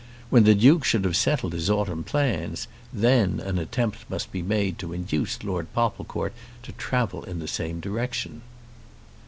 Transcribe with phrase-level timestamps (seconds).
[0.31, 4.79] When the Duke should have settled his autumn plans, then an attempt must be made
[4.79, 8.41] to induce Lord Popplecourt to travel in the same direction.